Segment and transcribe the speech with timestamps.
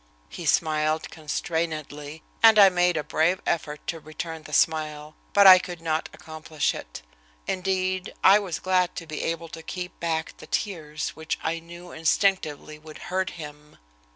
[0.29, 5.59] He smiled constrainedly, and I made a brave effort to return the smile, but I
[5.59, 7.03] could not accomplish it.
[7.45, 11.91] Indeed, I was glad to be able to keep back the tears, which I knew
[11.91, 13.77] instinctively would hurt him.